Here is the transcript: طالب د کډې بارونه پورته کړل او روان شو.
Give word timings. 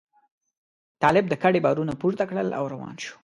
طالب 1.01 1.25
د 1.29 1.33
کډې 1.43 1.59
بارونه 1.65 1.93
پورته 2.01 2.23
کړل 2.29 2.49
او 2.57 2.65
روان 2.73 2.95
شو. 3.03 3.15